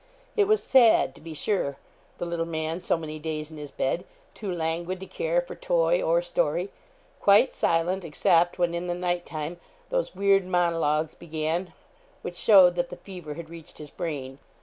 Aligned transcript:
It 0.35 0.45
was 0.47 0.63
sad, 0.63 1.13
to 1.13 1.21
be 1.21 1.35
sure, 1.35 1.77
the 2.17 2.25
little 2.25 2.47
man 2.47 2.81
so 2.81 2.97
many 2.97 3.19
days 3.19 3.51
in 3.51 3.57
his 3.57 3.69
bed, 3.69 4.03
too 4.33 4.51
languid 4.51 4.99
to 5.01 5.05
care 5.05 5.41
for 5.41 5.53
toy 5.53 6.01
or 6.01 6.23
story, 6.23 6.71
quite 7.19 7.53
silent, 7.53 8.03
except 8.03 8.57
when, 8.57 8.73
in 8.73 8.87
the 8.87 8.95
night 8.95 9.27
time, 9.27 9.59
those 9.89 10.15
weird 10.15 10.43
monologues 10.47 11.13
began 11.13 11.73
which 12.23 12.33
showed 12.35 12.73
that 12.77 12.89
the 12.89 12.97
fever 12.97 13.35
had 13.35 13.51
reached 13.51 13.77
his 13.77 13.91
brain. 13.91 14.39